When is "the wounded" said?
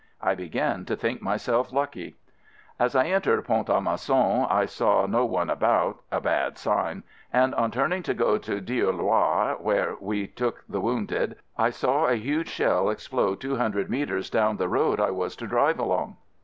10.67-11.35